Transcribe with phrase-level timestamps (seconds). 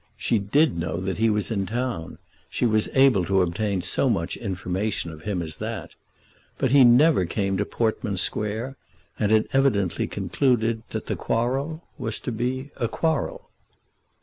[0.17, 2.17] She did know that he was in town.
[2.49, 5.93] She was able to obtain so much information of him as that.
[6.57, 8.77] But he never came to Portman Square,
[9.19, 13.47] and had evidently concluded that the quarrel was to be a quarrel.